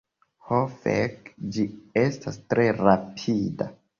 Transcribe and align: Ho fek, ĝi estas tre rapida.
Ho 0.45 0.61
fek, 0.85 1.29
ĝi 1.57 1.67
estas 2.05 2.41
tre 2.53 2.65
rapida. 2.81 3.71